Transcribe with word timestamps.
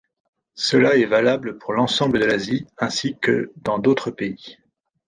Cela 0.55 0.95
est 0.97 1.05
valable 1.05 1.59
pour 1.59 1.73
l'ensemble 1.73 2.17
de 2.17 2.25
l'Asie 2.25 2.65
ainsi 2.79 3.19
que 3.21 3.51
dans 3.57 3.77
d'autres 3.77 4.09
pays. 4.09 4.57